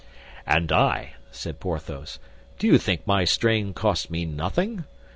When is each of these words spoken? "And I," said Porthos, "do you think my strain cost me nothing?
"And 0.47 0.71
I," 0.71 1.13
said 1.29 1.59
Porthos, 1.59 2.17
"do 2.57 2.65
you 2.65 2.79
think 2.79 3.05
my 3.05 3.23
strain 3.23 3.71
cost 3.75 4.09
me 4.09 4.25
nothing? 4.25 4.85